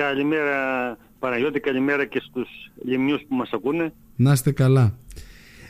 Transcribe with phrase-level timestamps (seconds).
[0.00, 2.48] Καλημέρα Παναγιώτη, καλημέρα και στους
[2.84, 3.92] λιμνιούς που μας ακούνε.
[4.16, 4.98] Να είστε καλά.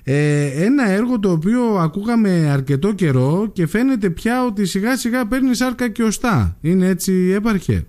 [0.04, 5.54] Ε, ένα έργο το οποίο ακούγαμε αρκετό καιρό και φαίνεται πια ότι σιγά σιγά παίρνει
[5.54, 6.56] σάρκα και οστά.
[6.60, 7.86] Είναι έτσι έπαρχε;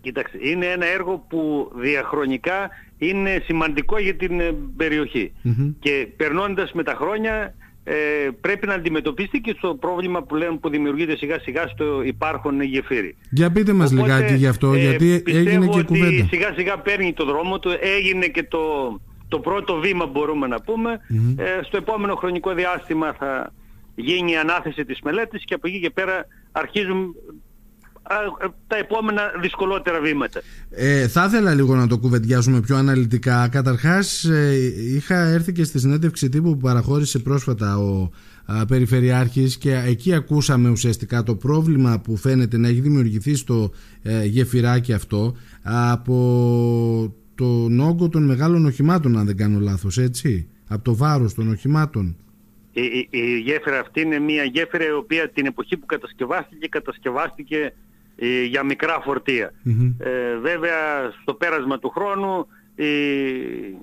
[0.00, 2.68] Κοίταξε, είναι ένα έργο που διαχρονικά
[2.98, 5.32] είναι σημαντικό για την ε, περιοχη
[5.78, 7.54] Και περνώντας με τα χρόνια
[7.90, 12.62] ε, πρέπει να αντιμετωπίσει και στο πρόβλημα που λέμε που δημιουργείται σιγά σιγά στο υπάρχον
[12.62, 13.16] γεφύρι.
[13.30, 16.26] Για πείτε μας Οπότε, λιγάκι γι' αυτό, ε, γιατί έγινε και ότι κουβέντα.
[16.30, 18.60] σιγά σιγά παίρνει το δρόμο του, έγινε και το,
[19.28, 21.00] το πρώτο βήμα μπορούμε να πούμε.
[21.36, 23.52] Ε, στο επόμενο χρονικό διάστημα θα
[23.94, 27.14] γίνει η ανάθεση της μελέτης και από εκεί και πέρα αρχίζουν
[28.66, 30.40] τα επόμενα δυσκολότερα βήματα.
[30.70, 33.48] Ε, θα ήθελα λίγο να το κουβεντιάσουμε πιο αναλυτικά.
[33.48, 34.54] Καταρχάς ε,
[34.94, 38.10] είχα έρθει και στη συνέντευξη τύπου που παραχώρησε πρόσφατα ο
[38.44, 43.70] α, Περιφερειάρχης και εκεί ακούσαμε ουσιαστικά το πρόβλημα που φαίνεται να έχει δημιουργηθεί στο
[44.02, 50.84] ε, γεφυράκι αυτό από τον όγκο των μεγάλων οχημάτων αν δεν κάνω λάθος έτσι; Από
[50.84, 52.16] το βάρος των οχημάτων
[52.80, 57.56] η, η, η γέφυρα αυτή είναι μια γέφυρα η οποία την εποχή που κατασκευάστηκε κατασκευάστηκε
[57.56, 57.72] ε,
[58.26, 59.02] για μικρά
[59.98, 62.88] Ε, βέβαια στο πέρασμα του χρόνου οι,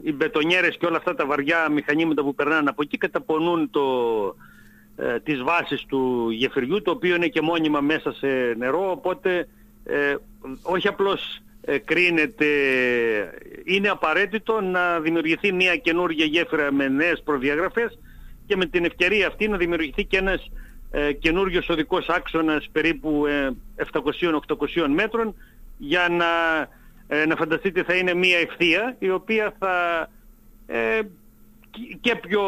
[0.04, 3.82] οι μπετονιέρες και όλα αυτά τα βαριά μηχανήματα που περνάνε από εκεί καταπονούν το,
[4.98, 9.48] ε, τις βάσεις του γεφυριού το οποίο είναι και μόνιμα μέσα σε νερό οπότε
[9.84, 10.16] ε,
[10.62, 12.48] όχι απλώς ε, κρίνεται
[13.64, 18.00] είναι απαραίτητο να δημιουργηθεί μια καινούργια γέφυρα με νέες προδιαγραφές
[18.46, 20.52] και με την ευκαιρία αυτή να δημιουργηθεί και ένας
[20.98, 23.24] ε, καινούριος οδικός άξονας περίπου
[23.92, 24.04] 700-800
[24.76, 25.36] ε, μέτρων
[25.78, 26.26] για να,
[27.08, 30.08] ε, να φανταστείτε θα είναι μια ευθεία η οποία θα
[30.66, 31.00] ε,
[32.02, 32.42] και πιο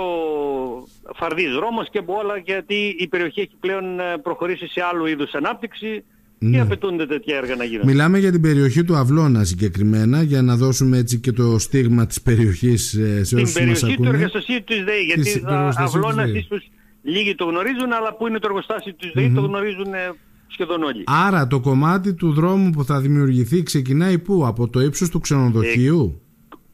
[1.16, 5.34] φαρδής δρόμος και από όλα γιατί η περιοχή έχει πλέον ε, προχωρήσει σε άλλου είδους
[5.34, 6.04] ανάπτυξη
[6.40, 6.52] ναι.
[6.52, 7.86] και απαιτούνται τέτοια έργα να γίνουν.
[7.86, 12.22] Μιλάμε για την περιοχή του Αυλώνα συγκεκριμένα για να δώσουμε έτσι και το στίγμα της
[12.22, 12.90] περιοχής
[13.22, 15.44] σε όσους Την περιοχή του εργαστασίου της ΔΕΗ γιατί
[15.78, 16.70] Αυλώνας ίσως
[17.08, 20.12] Λίγοι το γνωρίζουν, αλλά που είναι το εργοστάσιο της ΔΕΗ το γνωρίζουν ε,
[20.48, 21.04] σχεδόν όλοι.
[21.06, 26.22] Άρα το κομμάτι του δρόμου που θα δημιουργηθεί ξεκινάει πού, από το ύψος του ξενοδοχείου;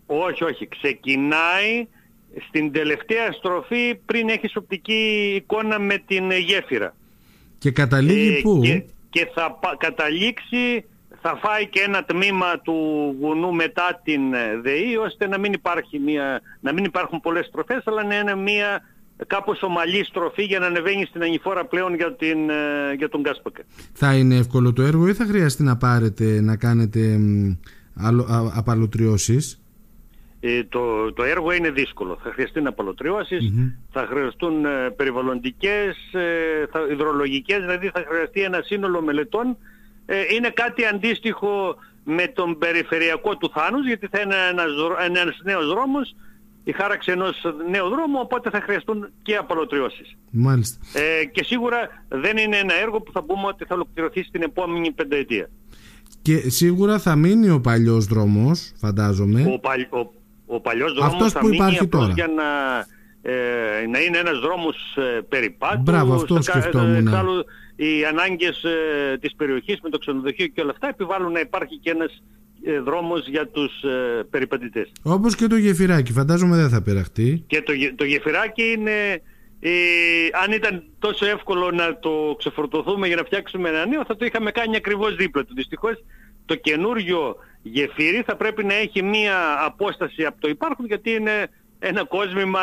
[0.08, 0.68] Ε, όχι, όχι.
[0.68, 1.88] Ξεκινάει
[2.48, 6.96] στην τελευταία στροφή πριν έχεις οπτική εικόνα με την γέφυρα.
[7.58, 10.86] Και καταλήγει ε, πού; Και, και θα καταλήξει,
[11.22, 12.76] θα φάει και ένα τμήμα του
[13.20, 17.82] βουνού μετά την ε, ΔΕΗ ώστε να μην, υπάρχει μια, να μην υπάρχουν πολλές στροφές
[17.86, 18.82] αλλά να είναι μια
[19.28, 23.62] κάπως ομαλή στροφή για να ανεβαίνει στην ανηφόρα πλέον για, την, ε, για τον Κάσπακα.
[23.94, 27.20] Θα είναι εύκολο το έργο ή θα χρειαστεί να πάρετε να κάνετε
[28.56, 29.58] απαλωτριώσεις;
[30.40, 32.20] Ε, το, το έργο είναι δύσκολο.
[32.24, 33.52] Θα χρειαστεί να απαλωτριωσεις
[33.92, 39.58] θα χρειαστούν ε, περιβαλλοντικές, ε, θα, υδρολογικές, δηλαδή θα χρειαστεί ένα σύνολο μελετών.
[40.06, 44.72] Ε, είναι κάτι αντίστοιχο με τον περιφερειακό του Θάνους, γιατί θα είναι ένας,
[45.16, 46.16] ένας νέος δρόμος
[46.64, 50.16] η χάραξη ενός νέου δρόμου, οπότε θα χρειαστούν και απολωτριώσεις.
[50.32, 51.00] Μάλιστα.
[51.00, 54.92] Ε, και σίγουρα δεν είναι ένα έργο που θα πούμε ότι θα ολοκληρωθεί στην επόμενη
[54.92, 55.50] πενταετία.
[56.22, 59.52] Και σίγουρα θα μείνει ο παλιός δρόμος, φαντάζομαι.
[59.54, 60.14] Ο, παλ, ο,
[60.46, 62.14] ο παλιός δρόμος Αυτός θα που μείνει υπάρχει τώρα.
[62.14, 62.44] για να,
[63.32, 65.82] ε, να είναι ένας δρόμος ε, περιπάτου.
[65.82, 66.96] Μπράβο, αυτό σκεφτόμουν.
[66.96, 67.44] Εξάλλου,
[67.76, 71.90] οι ανάγκες ε, της περιοχής με το ξενοδοχείο και όλα αυτά επιβάλλουν να υπάρχει και
[71.90, 72.24] ένας ε,
[72.84, 74.92] δρόμος για τους ε, περιπατητές.
[75.04, 77.44] Όπως και το γεφυράκι, φαντάζομαι δεν θα περαχτεί.
[77.48, 79.22] Και το, το γεφυράκι είναι,
[79.60, 79.72] ε,
[80.44, 84.52] αν ήταν τόσο εύκολο να το ξεφορτωθούμε για να φτιάξουμε ένα νέο, θα το είχαμε
[84.52, 85.54] κάνει ακριβώς δίπλα του.
[85.54, 86.04] Δυστυχώς
[86.46, 91.48] το καινούριο γεφύρι θα πρέπει να έχει μία απόσταση από το υπάρχον, γιατί είναι
[91.80, 92.62] ένα κόσμημα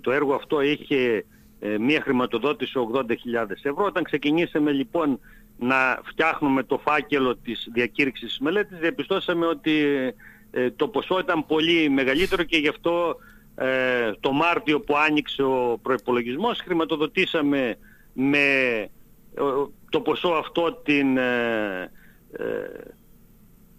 [0.00, 1.24] το έργο αυτό είχε
[1.60, 3.02] ε, μία χρηματοδότηση 80.000
[3.62, 3.84] ευρώ.
[3.84, 5.20] Όταν ξεκινήσαμε λοιπόν
[5.58, 9.72] να φτιάχνουμε το φάκελο της διακήρυξης της μελέτης, διαπιστώσαμε ότι
[10.50, 13.16] ε, το ποσό ήταν πολύ μεγαλύτερο και γι' αυτό
[13.58, 17.76] ε, το Μάρτιο που άνοιξε ο προϋπολογισμός χρηματοδοτήσαμε
[18.12, 18.46] με
[19.90, 21.90] το ποσό αυτό την, ε,
[22.32, 22.44] ε,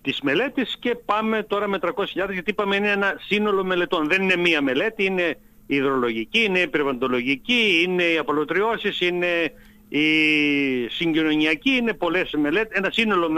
[0.01, 4.07] της μελέτης και πάμε τώρα με 300.000 γιατί είπαμε είναι ένα σύνολο μελετών.
[4.07, 9.27] Δεν είναι μία μελέτη, είναι η υδρολογική, είναι η περιβαλλοντολογική, είναι οι απολωτριώσεις, είναι
[9.89, 10.07] η
[10.89, 13.31] συγκοινωνιακή, είναι πολλές μελέτες, ένα σύνολο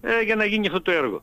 [0.00, 1.22] ε, για να γίνει αυτό το έργο.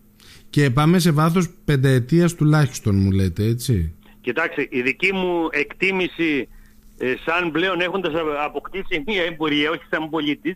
[0.50, 3.94] Και πάμε σε βάθος πενταετίας τουλάχιστον μου λέτε έτσι.
[4.28, 6.48] Κοιτάξτε, η δική μου εκτίμηση
[6.98, 8.14] ε, σαν πλέον έχοντας
[8.46, 10.56] αποκτήσει μια εμπορία, όχι σαν πολίτης,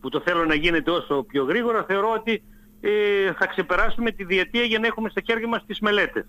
[0.00, 2.42] που το θέλω να γίνεται όσο πιο γρήγορα, θεωρώ ότι
[2.80, 2.90] ε,
[3.38, 6.24] θα ξεπεράσουμε τη διετία για να έχουμε στα χέρια μας τις μελετες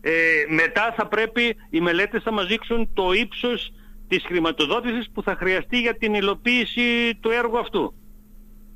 [0.00, 0.12] Ε,
[0.48, 3.72] μετά θα πρέπει οι μελέτες θα μας δείξουν το ύψος
[4.08, 7.94] της χρηματοδότησης που θα χρειαστεί για την υλοποίηση του έργου αυτού.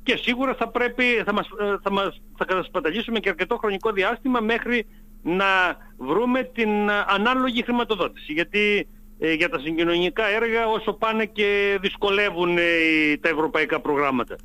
[0.03, 4.39] Και σίγουρα θα πρέπει, θα μας, ε, θα μας θα κατασπαταλήσουμε και αρκετό χρονικό διάστημα
[4.39, 4.85] μέχρι
[5.23, 6.69] να βρούμε την
[7.07, 8.33] ανάλογη χρηματοδότηση.
[8.33, 8.87] Γιατί
[9.19, 12.61] ε, για τα συγκοινωνικά έργα όσο πάνε και δυσκολεύουν ε,
[13.21, 14.35] τα ευρωπαϊκά προγράμματα.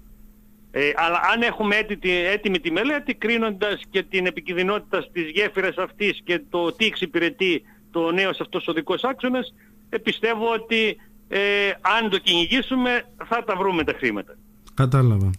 [0.71, 6.21] Ε, αλλά αν έχουμε έτοιμη, έτοιμη τη μελέτη, κρίνοντας και την επικινδυνότητα στις γέφυρες αυτής
[6.25, 9.55] και το τι εξυπηρετεί το νέος αυτός οδικός άξονας,
[9.89, 10.97] ε, πιστεύω ότι
[11.29, 11.41] ε,
[12.01, 14.37] αν το κυνηγήσουμε θα τα βρούμε τα χρήματα.
[14.75, 15.31] Κατάλαβα.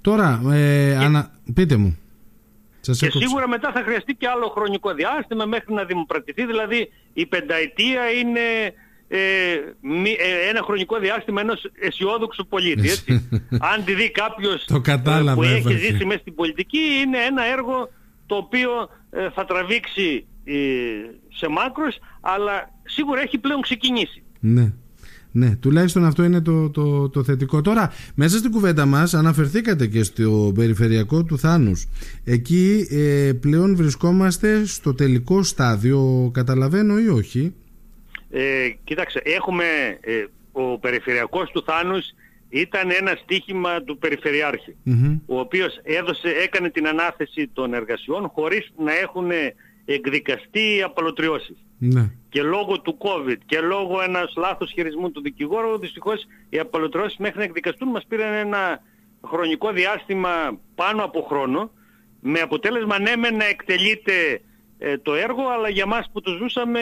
[0.00, 1.30] Τώρα, ε, ανα...
[1.54, 1.98] πείτε μου.
[2.84, 6.46] Σας και σίγουρα μετά θα χρειαστεί και άλλο χρονικό διάστημα μέχρι να δημοπρατηθεί.
[6.46, 8.40] Δηλαδή η πενταετία είναι
[9.08, 12.88] ε, ε, ένα χρονικό διάστημα ενός αισιόδοξου πολίτη.
[12.88, 13.28] Έτσι.
[13.72, 17.88] Αν τη δει κάποιος ε, που έχει ζήσει μέσα στην πολιτική είναι ένα έργο
[18.26, 18.70] το οποίο
[19.34, 20.26] θα τραβήξει
[21.36, 24.22] σε μάκρος αλλά σίγουρα έχει πλέον ξεκινήσει.
[24.40, 24.72] Ναι.
[25.36, 27.60] Ναι, τουλάχιστον αυτό είναι το, το, το θετικό.
[27.60, 31.86] Τώρα, μέσα στην κουβέντα μας αναφερθήκατε και στο περιφερειακό του Θάνους.
[32.24, 37.54] Εκεί ε, πλέον βρισκόμαστε στο τελικό στάδιο, καταλαβαίνω ή όχι;
[38.30, 39.64] Ε, κοίταξε, έχουμε,
[40.00, 42.04] ε, ο περιφερειακός του Θάνους
[42.48, 44.76] ήταν ένα στίχημα του περιφερειαρχη
[45.26, 49.30] ο οποίος έδωσε, έκανε την ανάθεση των εργασιών χωρίς να έχουν
[49.84, 51.56] εκδικαστεί οι απαλωτριώσεις.
[51.78, 52.10] Ναι.
[52.34, 57.38] Και λόγω του COVID και λόγω ένας λάθος χειρισμού του δικηγόρου, δυστυχώς οι απαλωτριώσεις μέχρι
[57.38, 58.82] να εκδικαστούν μας πήραν ένα
[59.26, 61.70] χρονικό διάστημα πάνω από χρόνο,
[62.20, 64.40] με αποτέλεσμα ναι με να εκτελείται
[64.78, 66.80] ε, το έργο, αλλά για μας που το ζούσαμε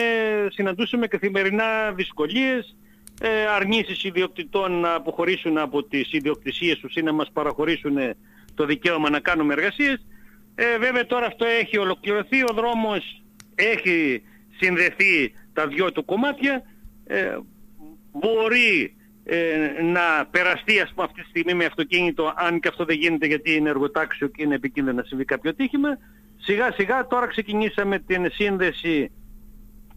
[0.49, 2.75] συναντούσαμε καθημερινά δυσκολίες,
[3.21, 7.97] ε, αρνήσεις ιδιοκτητών να αποχωρήσουν από τις ιδιοκτησίες τους ή να μας παραχωρήσουν
[8.55, 10.05] το δικαίωμα να κάνουμε εργασίες.
[10.55, 13.23] Ε, βέβαια τώρα αυτό έχει ολοκληρωθεί, ο δρόμος
[13.55, 14.23] έχει
[14.59, 16.63] συνδεθεί τα δυο του κομμάτια,
[17.03, 17.37] ε,
[18.11, 22.97] μπορεί ε, να περαστεί ας πούμε αυτή τη στιγμή με αυτοκίνητο, αν και αυτό δεν
[22.97, 25.89] γίνεται γιατί είναι εργοτάξιο και είναι επικίνδυνο να συμβεί κάποιο τύχημα.
[26.37, 29.11] Σιγά σιγά τώρα ξεκινήσαμε την σύνδεση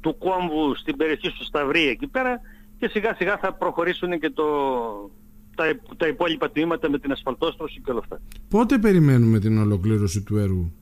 [0.01, 2.41] του κόμβου στην περιοχή του Σταυρή εκεί πέρα
[2.79, 4.45] και σιγά σιγά θα προχωρήσουν και το,
[5.55, 5.65] τα,
[5.97, 8.21] τα υπόλοιπα τμήματα με την ασφαλτόστρωση και όλα αυτά.
[8.49, 10.73] Πότε περιμένουμε την ολοκλήρωση του έργου;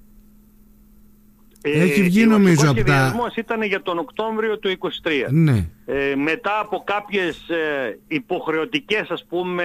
[1.66, 3.14] Ε, Έχει βγει νομίζω από τα...
[3.36, 4.88] ήταν για τον Οκτώβριο του 23.
[5.30, 5.68] Ναι.
[5.86, 9.64] Ε, μετά από κάποιες ε, υποχρεωτικές ας πούμε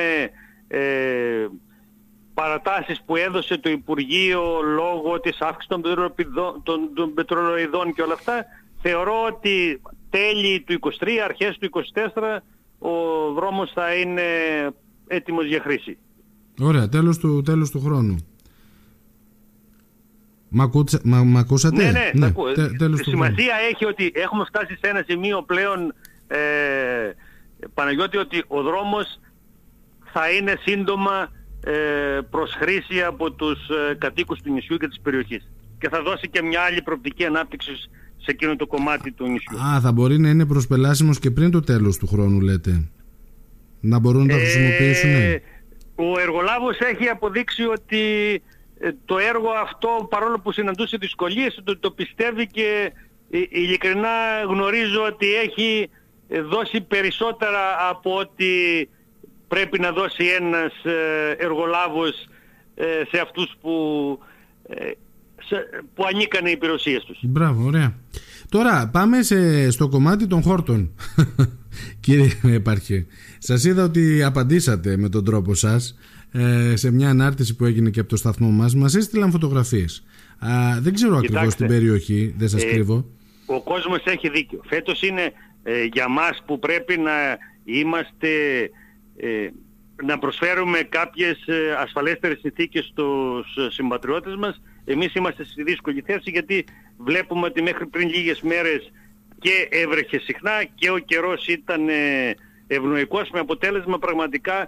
[0.67, 1.47] ε,
[2.33, 5.81] παρατάσεις που έδωσε το Υπουργείο λόγω της αύξησης των,
[6.63, 8.45] των, των πετρολοειδών και όλα αυτά
[8.81, 11.69] θεωρώ ότι τέλη του 23, αρχές του
[12.13, 12.39] 24
[12.79, 12.91] ο
[13.33, 14.21] δρόμος θα είναι
[15.07, 15.97] έτοιμος για χρήση.
[16.61, 18.15] Ωραία, τέλος του, τέλος του χρόνου.
[20.49, 20.61] Μ'
[21.37, 22.31] ακούσατε; Ναι, ναι, ναι
[22.77, 25.93] τε, σημασία έχει ότι έχουμε φτάσει σε ένα σημείο πλέον
[26.27, 26.37] ε,
[27.73, 29.19] Παναγιώτη ότι ο δρόμος
[30.13, 31.29] θα είναι σύντομα
[31.63, 31.71] ε,
[32.29, 35.49] προς χρήση από τους ε, κατοίκους του νησιού και της περιοχής
[35.79, 37.71] και θα δώσει και μια άλλη προοπτική ανάπτυξη
[38.17, 39.59] σε εκείνο το κομμάτι του νησιού.
[39.59, 42.89] Α, θα μπορεί να είναι προσπελάσιμος και πριν το τέλος του χρόνου λέτε.
[43.79, 45.09] Να μπορούν να τα χρησιμοποιήσουν.
[45.09, 45.41] Ε,
[45.95, 48.58] ο εργολάβος έχει αποδείξει ότι ε,
[49.05, 52.91] το έργο αυτό παρόλο που συναντούσε δυσκολίες το, το πιστεύει και
[53.29, 55.89] ε, ειλικρινά γνωρίζω ότι έχει
[56.27, 58.89] ε, δώσει περισσότερα από ότι
[59.47, 60.73] πρέπει να δώσει ένας
[61.37, 62.27] εργολάβος
[63.11, 63.71] σε αυτούς που,
[65.93, 67.19] που ανήκαν οι υπηρεσίες τους.
[67.21, 67.95] Μπράβο, ωραία.
[68.49, 70.91] Τώρα πάμε σε, στο κομμάτι των χόρτων.
[71.99, 73.05] Κύριε Επάρχε,
[73.37, 75.95] σας είδα ότι απαντήσατε με τον τρόπο σας ε,
[76.73, 80.03] σε μια ανάρτηση που έγινε και από το σταθμό μας μας έστειλαν φωτογραφίες.
[80.79, 83.05] Δεν ξέρω Κοιτάξτε, ακριβώς την περιοχή δεν σας ε, κρύβω.
[83.45, 84.61] ο κόσμος έχει δίκιο.
[84.65, 85.33] Φέτος είναι
[85.63, 88.29] ε, για μας που πρέπει να είμαστε
[89.17, 89.47] ε,
[90.03, 96.65] να προσφέρουμε κάποιες ε, ασφαλέστερες συνθήκες στους συμπατριώτες μας εμείς είμαστε στη δύσκολη θέση γιατί
[96.97, 98.91] βλέπουμε ότι μέχρι πριν λίγες μέρες
[99.39, 101.81] και έβρεχε συχνά και ο καιρός ήταν
[102.67, 104.67] ευνοϊκός με αποτέλεσμα πραγματικά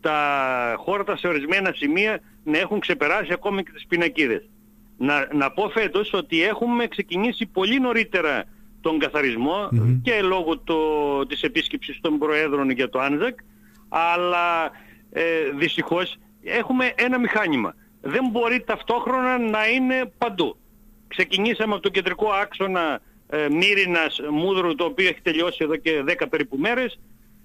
[0.00, 4.48] τα χώρατα σε ορισμένα σημεία να έχουν ξεπεράσει ακόμη και τις πινακίδες.
[4.98, 8.44] Να, να πω φέτος ότι έχουμε ξεκινήσει πολύ νωρίτερα
[8.80, 9.68] τον καθαρισμο
[10.02, 10.76] και λόγω το,
[11.26, 13.38] της επίσκεψης των Προέδρων για το Άνζακ
[13.88, 14.70] αλλά
[15.12, 15.22] ε,
[15.58, 17.74] δυστυχώς έχουμε ένα μηχάνημα.
[18.00, 20.56] Δεν μπορεί ταυτόχρονα να είναι παντού.
[21.08, 26.26] Ξεκινήσαμε από το κεντρικό άξονα ε, Μύρινας Μούδρου το οποίο έχει τελειώσει εδώ και 10
[26.30, 26.98] περίπου μέρες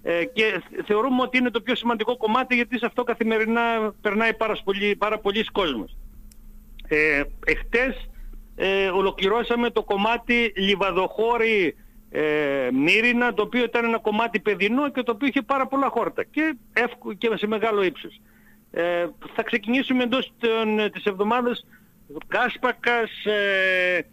[0.04, 4.58] ε, και θεωρούμε ότι είναι το πιο σημαντικό κομμάτι γιατί σε αυτό καθημερινά περνάει πάρα
[4.64, 5.98] πολύ, πάρα πολλοί κόσμος.
[6.88, 8.10] Ε, εχθές
[8.56, 11.76] ε, ολοκληρώσαμε το κομμάτι Λιβαδοχώρη
[12.10, 16.24] ε, Μύρινα το οποίο ήταν ένα κομμάτι παιδινό και το οποίο είχε πάρα πολλά χόρτα
[16.24, 16.56] και,
[17.18, 18.22] και σε μεγάλο ύψος.
[18.72, 21.66] Ε, θα ξεκινήσουμε εντός των, της εβδομάδας
[22.28, 24.06] Κάσπακας, ε,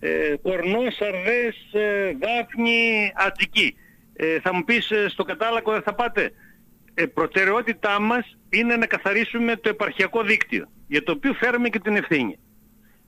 [0.00, 3.76] ε, Κορνός, Αρδές, ε, Δάφνη, Αττική.
[4.12, 6.32] Ε, θα μου πεις ε, στο κατάλακο δεν θα πάτε.
[6.94, 11.96] Ε, προτεραιότητά μας είναι να καθαρίσουμε το επαρχιακό δίκτυο για το οποίο φέρουμε και την
[11.96, 12.38] ευθύνη.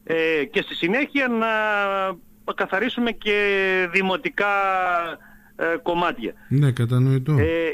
[0.05, 1.47] Ε, και στη συνέχεια να
[2.55, 4.47] καθαρίσουμε και δημοτικά
[5.57, 6.33] ε, κομμάτια.
[6.49, 7.37] Ναι, κατανοητό.
[7.39, 7.69] Ε,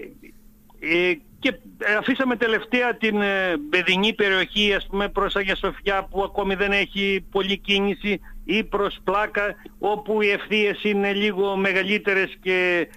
[0.81, 1.55] ε, και
[1.99, 7.25] αφήσαμε τελευταία την ε, παιδινή περιοχή ας πούμε προς Αγία Σοφιά που ακόμη δεν έχει
[7.31, 12.97] πολλή κίνηση ή προς Πλάκα όπου οι ευθείες είναι λίγο μεγαλύτερες και ε,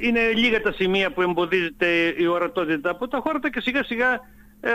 [0.00, 1.86] είναι λίγα τα σημεία που εμποδίζεται
[2.18, 4.20] η ορατότητα από τα χώρα και σιγά σιγά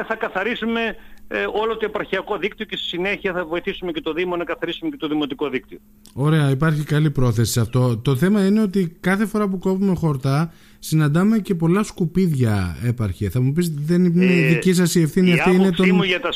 [0.07, 0.95] θα καθαρίσουμε
[1.27, 4.89] ε, όλο το επαρχιακό δίκτυο και στη συνέχεια θα βοηθήσουμε και το Δήμο να καθαρίσουμε
[4.89, 5.77] και το δημοτικό δίκτυο.
[6.13, 7.97] Ωραία, υπάρχει καλή πρόθεση σε αυτό.
[7.97, 13.29] Το θέμα είναι ότι κάθε φορά που κόβουμε χορτά συναντάμε και πολλά σκουπίδια έπαρχε.
[13.29, 15.87] Θα μου πεις δεν είναι ε, δική σας η ευθύνη αυτή, είναι των,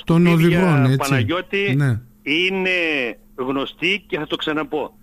[0.06, 0.84] των οδηγών.
[0.84, 0.98] Έτσι.
[0.98, 2.01] Παναγιώτη ναι.
[2.22, 2.70] είναι
[3.36, 4.98] γνωστή και θα το ξαναπώ.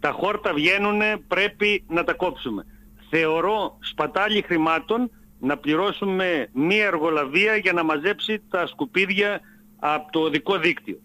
[0.00, 2.64] Τα χόρτα βγαίνουν, πρέπει να τα κόψουμε.
[3.10, 5.10] Θεωρώ σπατάλη χρημάτων
[5.40, 9.40] να πληρώσουμε μία εργολαβία για να μαζέψει τα σκουπίδια
[9.78, 10.98] από το οδικό δίκτυο.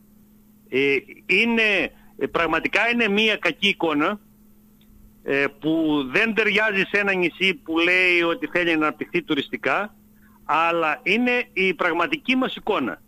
[0.69, 0.95] Ε,
[1.25, 4.19] είναι, ε, πραγματικά είναι μία κακή εικόνα
[5.23, 9.95] ε, που δεν ταιριάζει σε ένα νησί που λέει ότι θέλει να αναπτυχθεί τουριστικά
[10.45, 13.01] αλλά είναι η πραγματική μας εικόνα.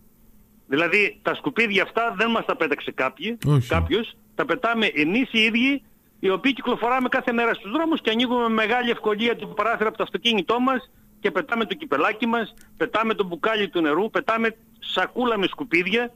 [0.67, 3.37] Δηλαδή τα σκουπίδια αυτά δεν μας τα πέταξε κάποιοι,
[3.67, 5.83] κάποιος, τα πετάμε εμείς οι ίδιοι
[6.19, 9.97] οι οποίοι κυκλοφοράμε κάθε μέρα στους δρόμους και ανοίγουμε με μεγάλη ευκολία το παράθυρο από
[9.97, 15.37] το αυτοκίνητό μας και πετάμε το κυπελάκι μας, πετάμε το μπουκάλι του νερού, πετάμε σακούλα
[15.37, 16.13] με σκουπίδια.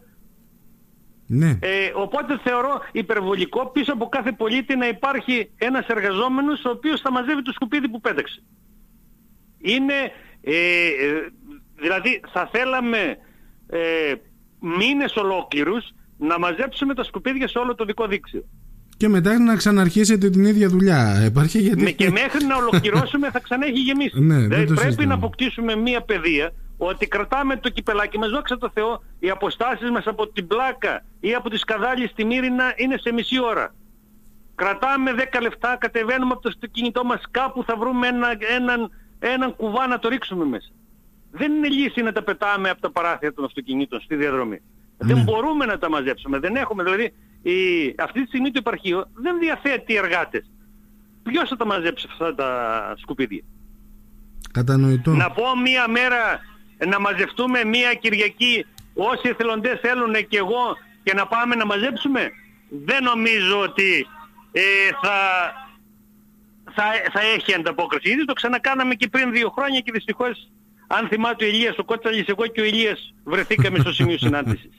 [1.28, 1.58] Ναι.
[1.62, 7.12] Ε, οπότε θεωρώ υπερβολικό πίσω από κάθε πολίτη να υπάρχει ένας εργαζόμενος ο οποίος θα
[7.12, 8.44] μαζεύει το σκουπίδι που πέταξε.
[9.58, 9.94] Είναι,
[10.42, 11.32] ε, ε
[11.76, 13.18] δηλαδή θα θέλαμε
[13.70, 14.14] ε,
[14.60, 18.46] μήνες ολόκληρους να μαζέψουμε τα σκουπίδια σε όλο το δικό δίκτυο
[19.00, 21.26] και μετά να ξαναρχίσετε την ίδια δουλειά.
[21.26, 21.94] Υπάρχει γιατί...
[21.94, 24.20] Και μέχρι να ολοκληρώσουμε θα ξανά έχει γεμίσει.
[24.30, 29.04] ναι, δηλαδή πρέπει να αποκτήσουμε μία παιδεία ότι κρατάμε το κυπελάκι μας, δόξα τω Θεώ,
[29.20, 33.42] οι αποστάσεις μας από την πλάκα ή από τη σκαδάλη στη Μύρινα είναι σε μισή
[33.42, 33.76] ώρα.
[34.56, 38.28] Κρατάμε 10 λεπτά, κατεβαίνουμε από το αυτοκίνητό μας κάπου, θα βρούμε ένα,
[38.58, 40.70] έναν, έναν κουβά να το ρίξουμε μέσα.
[41.32, 44.62] Δεν είναι λύση να τα πετάμε από τα παράθυρα των αυτοκινήτων στη διαδρομή.
[44.98, 45.24] Δεν ναι.
[45.24, 46.40] μπορούμε να τα μαζέψουμε.
[46.40, 46.84] Δεν έχουμε.
[46.84, 50.52] Δηλαδή η, αυτή τη στιγμή το υπαρχείο δεν διαθέτει εργάτες.
[51.24, 53.44] Ποιος θα τα μαζέψει αυτά τα σκουπίδια;
[54.52, 55.12] Κατανοητό.
[55.12, 56.40] Να πω μία μέρα
[56.88, 62.32] να μαζευτούμε μία Κυριακή όσοι εθελοντές θέλουν και εγώ και να πάμε να μαζέψουμε;
[62.70, 64.08] Δεν νομίζω ότι
[64.52, 64.62] ε,
[65.02, 65.18] θα,
[66.72, 68.10] θα, θα έχει ανταπόκριση.
[68.10, 70.50] Ήδη το ξανακάναμε και πριν δύο χρόνια και δυστυχώς
[70.92, 74.70] αν θυμάται ο Ηλίας ο Κότσαλης, εγώ και ο Ηλίας βρεθήκαμε στο σημείο συνάντησης.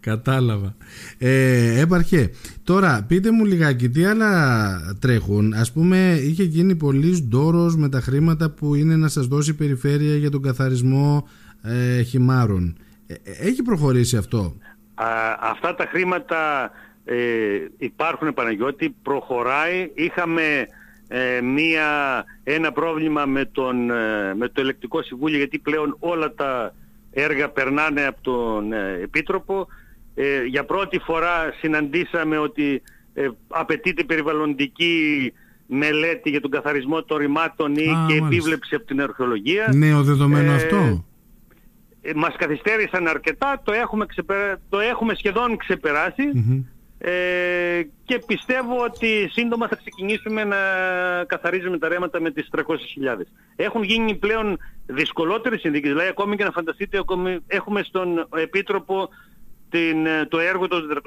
[0.00, 0.76] Κατάλαβα.
[1.18, 2.30] Ε, έπαρχε,
[2.64, 8.00] τώρα πείτε μου λιγάκι τι άλλα τρέχουν; Ας πούμε είχε γίνει πολύ ντόρος με τα
[8.00, 11.28] χρήματα που είναι να σας δώσει η περιφέρεια για τον καθαρισμό
[11.62, 12.76] ε, χυμάρων.
[13.06, 13.14] Ε,
[13.48, 14.56] έχει προχωρήσει αυτό;
[14.94, 15.06] Α,
[15.40, 16.70] αυτά τα χρήματα
[17.04, 17.16] ε,
[17.78, 19.90] υπάρχουν Παναγιώτη, προχωράει.
[19.94, 20.42] Είχαμε
[21.08, 26.74] ε, μία, ένα πρόβλημα με, τον, ε, με το ελεκτικό συμβούλιο γιατί πλέον όλα τα
[27.10, 29.66] έργα περνάνε από τον ε, Επίτροπο.
[30.14, 32.82] Ε, για πρώτη φορά συναντήσαμε ότι
[33.48, 35.32] απαιτείται περιβαλλοντική
[35.66, 39.70] μελέτη για τον καθαρισμό των ρημάτων ή και επίβλεψη από την αρχαιολογία.
[39.74, 41.04] Νέο δεδομένο αυτό.
[42.14, 44.06] Μας καθυστέρησαν αρκετά, το έχουμε,
[44.68, 45.56] το έχουμε σχεδόν
[46.98, 50.56] ε, και πιστεύω ότι σύντομα θα ξεκινήσουμε να
[51.26, 52.62] καθαρίζουμε τα ρέματα με τις 300.000.
[53.56, 57.00] Έχουν γίνει πλέον δυσκολότερες συνδίκες, δηλαδή ακόμη και να φανταστείτε
[57.46, 59.08] έχουμε στον Επίτροπο
[59.70, 61.02] την, το έργο των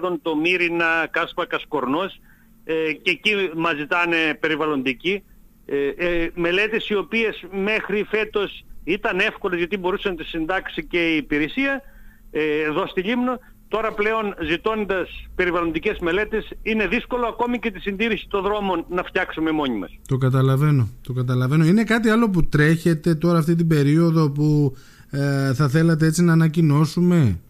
[0.00, 2.20] 400.000 το Μύρινα Κάσπα Κασκορνός
[2.64, 5.22] ε, και εκεί μας ζητάνε περιβαλλοντική
[5.66, 11.12] ε, ε, μελέτες οι οποίες μέχρι φέτος ήταν εύκολες γιατί μπορούσε να τις συντάξει και
[11.12, 11.82] η υπηρεσία
[12.30, 13.38] ε, εδώ στη Λίμνο
[13.68, 19.50] Τώρα πλέον ζητώντας περιβαλλοντικές μελέτες είναι δύσκολο ακόμη και τη συντήρηση των δρόμων να φτιάξουμε
[19.50, 19.90] μόνοι μας.
[20.08, 21.64] Το καταλαβαίνω, το καταλαβαίνω.
[21.64, 24.76] Είναι κάτι άλλο που τρέχετε τώρα αυτή την περίοδο που
[25.10, 27.40] ε, θα θέλατε έτσι να ανακοινώσουμε;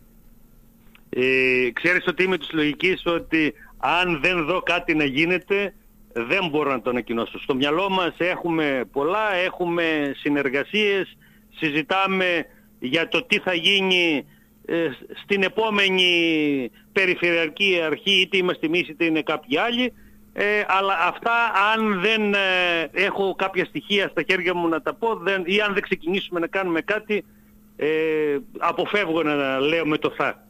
[1.10, 5.74] Ε, ξέρεις ότι είμαι της λογικής ότι αν δεν δω κάτι να γίνεται
[6.12, 7.38] δεν μπορώ να το ανακοινώσω.
[7.38, 11.16] Στο μυαλό μας έχουμε πολλά, έχουμε συνεργασίες,
[11.54, 12.46] συζητάμε
[12.78, 14.22] για το τι θα γίνει ε,
[15.22, 16.10] στην επόμενη
[16.92, 19.92] περιφερειακή αρχή, είτε είμαστε εμείς είτε είναι κάποιοι άλλοι.
[20.36, 21.32] Ε, αλλά αυτά
[21.74, 22.38] αν δεν ε,
[22.92, 26.46] έχω κάποια στοιχεία στα χέρια μου να τα πω δεν, ή αν δεν ξεκινήσουμε να
[26.46, 27.24] κάνουμε κάτι
[27.76, 27.86] ε,
[28.58, 30.46] αποφεύγω να λέω με το θα.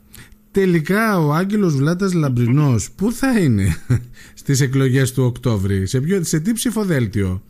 [0.51, 3.77] Τελικά ο Άγγελος Βλάτας Λαμπρινός πού θα είναι
[4.41, 7.43] στις εκλογές του Οκτώβρη, σε, ποιο, σε τι ψηφοδέλτιο;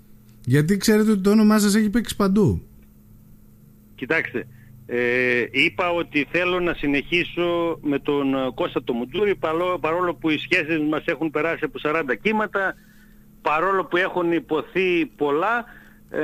[0.44, 2.62] Γιατί ξέρετε ότι το όνομά σας έχει παίξει παντού.
[3.94, 4.46] Κοιτάξτε,
[4.86, 9.34] ε, είπα ότι θέλω να συνεχίσω με τον Κώστα το Μουτζούρι
[9.80, 12.74] παρόλο, που οι σχέσεις μας έχουν περάσει από 40 κύματα,
[13.42, 15.64] παρόλο που έχουν υποθεί πολλά,
[16.10, 16.22] ε,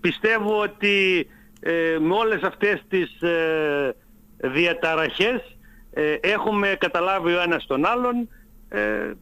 [0.00, 1.26] πιστεύω ότι
[1.60, 3.94] ε, με όλες αυτές τις ε,
[4.36, 5.56] διαταραχές
[5.92, 8.28] ε, έχουμε καταλάβει ο ένας τον άλλον
[8.68, 9.12] ε,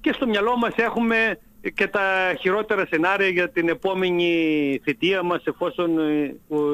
[0.00, 1.38] και στο μυαλό μας έχουμε
[1.74, 5.90] και τα χειρότερα σενάρια για την επόμενη θητεία μας εφόσον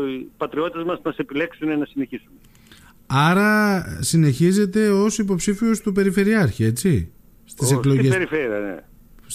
[0.09, 2.37] οι πατριώτες μας μας επιλέξουν να συνεχίσουμε.
[3.07, 7.13] Άρα συνεχίζετε ως υποψήφιος του Περιφερειάρχη, έτσι,
[7.45, 8.07] στις ο, εκλογές.
[8.07, 8.77] Στην περιφέρεια, ναι.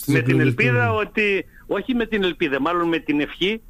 [0.05, 3.61] με την ελπίδα ότι, όχι με την ελπίδα, μάλλον με την ευχή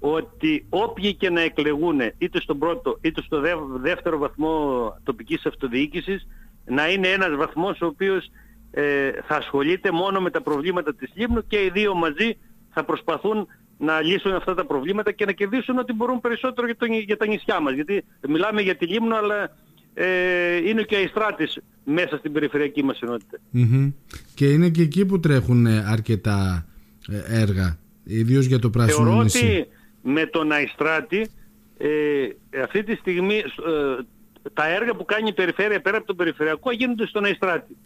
[0.00, 3.40] ότι όποιοι και να εκλεγούν είτε στον πρώτο είτε στο
[3.80, 6.26] δεύτερο βαθμό τοπικής αυτοδιοίκησης
[6.64, 8.30] να είναι ένας βαθμός ο οποίος
[8.70, 12.36] ε, θα ασχολείται μόνο με τα προβλήματα της Λίμνου και οι δύο μαζί
[12.70, 13.46] θα προσπαθούν
[13.78, 17.26] να λύσουν αυτά τα προβλήματα και να κερδίσουν ό,τι μπορούν περισσότερο για, το, για τα
[17.26, 17.74] νησιά μας.
[17.74, 19.56] Γιατί μιλάμε για τη Λίμνο αλλά
[19.94, 23.38] ε, είναι και η Αϊστράτης μέσα στην περιφερειακή μας ενότητα.
[24.34, 26.66] Και είναι και εκεί που τρέχουν αρκετά
[27.08, 29.44] ε, έργα, ιδίως για το πράσινο Θεωρώ νησί.
[29.46, 29.66] ότι
[30.02, 31.28] με τον Αϊστράτη
[31.78, 34.02] ε, αυτή τη στιγμή ε,
[34.52, 37.76] τα έργα που κάνει η περιφέρεια πέρα από τον περιφερειακό γίνονται στον Αϊστράτη.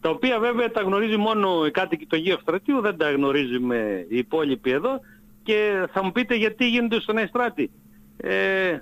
[0.00, 4.16] Τα οποία βέβαια τα γνωρίζει μόνο οι κάτοικοι του Αγίου Αυστρατείου, δεν τα γνωρίζουμε οι
[4.16, 5.00] υπόλοιποι εδώ
[5.42, 7.70] και θα μου πείτε γιατί γίνονται στον Αϊστράτη.
[8.16, 8.78] Ε,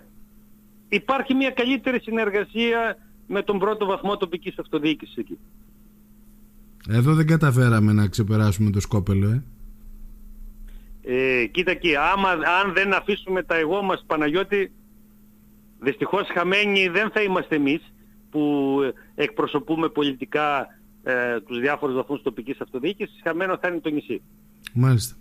[0.89, 2.97] υπάρχει μια καλύτερη συνεργασία
[3.27, 5.39] με τον πρώτο βαθμό τοπικής αυτοδιοίκησης εκεί.
[6.89, 9.43] Εδώ δεν καταφέραμε να ξεπεράσουμε το σκόπελο, ε.
[11.07, 14.73] Ε, κοίτα εκεί, άμα, αν δεν αφήσουμε τα εγώ μας Παναγιώτη,
[15.81, 17.94] δυστυχώς χαμένοι δεν θα είμαστε εμείς
[18.35, 18.81] που
[19.15, 20.67] εκπροσωπούμε πολιτικά
[21.03, 24.23] ε, τους διάφορους βαθμούς τοπικής αυτοδιοίκησης, χαμένο θα είναι το νησί.
[24.73, 25.15] Μάλιστα.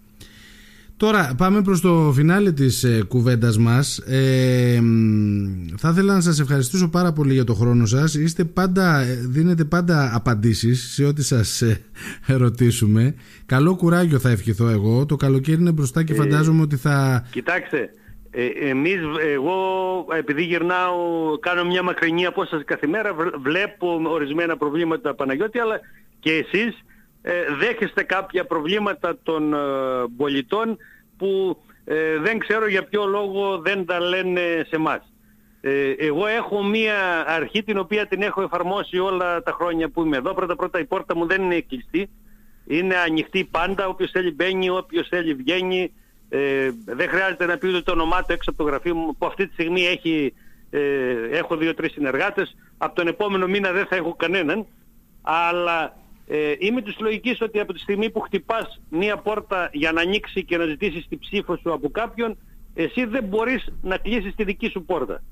[0.97, 3.97] Τώρα πάμε προς το φινάλε της ε, κουβέντας μας.
[3.97, 4.79] Ε,
[5.77, 8.13] θα ήθελα να σας ευχαριστήσω πάρα πολύ για το χρόνο σας.
[8.13, 11.81] Είστε πάντα, ε, δίνετε πάντα απαντήσεις σε ό,τι σας ε,
[12.43, 13.15] ρωτήσουμε.
[13.45, 15.05] Καλό κουράγιο θα ευχηθώ εγώ.
[15.05, 17.25] Το καλοκαίρι είναι μπροστά και φαντάζομαι ότι θα...
[17.31, 17.89] Κοιτάξτε,
[18.35, 19.57] ε, εμείς, εγώ
[20.13, 25.79] επειδή γυρνάω, κάνω μια μακρινή απόσταση κάθε μέρα, βλέπω ορισμένα προβλήματα Παναγιώτη, αλλά
[26.19, 26.83] και εσείς
[27.25, 29.57] ε, δέχεστε κάποια προβλήματα των ε,
[30.17, 30.77] πολιτών
[31.17, 35.07] που ε, δεν ξέρω για ποιο λόγο δεν τα λένε σε μας.
[35.97, 40.33] Εγώ έχω μία αρχή την οποία την έχω εφαρμόσει όλα τα χρόνια που είμαι εδώ.
[40.33, 42.09] Πρώτα πρώτα η πόρτα μου δεν είναι κλειστή.
[42.67, 43.87] Είναι ανοιχτή πάντα.
[43.87, 45.93] Όποιος θέλει μπαίνει, όποιος θέλει βγαίνει.
[46.35, 49.25] Ε, δεν χρειάζεται να πει ούτε το όνομά του έξω από το γραφείο μου που
[49.25, 50.33] αυτή τη στιγμή έχει,
[50.69, 50.79] ε,
[51.31, 52.55] έχω δύο-τρεις συνεργάτες.
[52.77, 54.65] Από τον επόμενο μήνα δεν θα έχω κανέναν.
[55.21, 60.01] Αλλά ε, είμαι της λογικής ότι από τη στιγμή που χτυπάς μία πόρτα για να
[60.01, 62.37] ανοίξει και να ζητήσεις την ψήφο σου από κάποιον,
[62.73, 65.23] εσύ δεν μπορείς να κλείσεις τη δική σου πόρτα.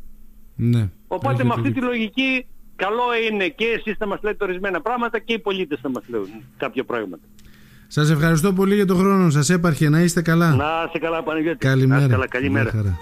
[0.56, 5.20] Ναι, Οπότε με αυτή τη λογική καλό είναι και εσείς να μας λέτε ορισμένα πράγματα
[5.20, 7.24] και οι πολίτες να μας λέουν κάποια πράγματα.
[7.94, 9.50] Σας ευχαριστώ πολύ για τον χρόνο σας.
[9.50, 10.56] Έπαρχε να είστε καλά.
[10.56, 11.58] Να είστε καλά Παναγιώτη.
[11.58, 12.08] Καλημέρα.
[12.08, 12.72] καλά, καλημέρα.